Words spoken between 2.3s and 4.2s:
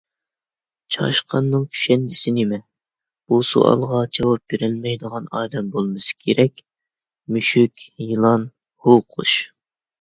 نېمە؟ بۇ سوئالغان